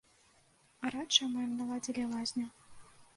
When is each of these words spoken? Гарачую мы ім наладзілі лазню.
Гарачую 0.85 1.27
мы 1.33 1.39
ім 1.47 1.53
наладзілі 1.59 2.07
лазню. 2.15 2.47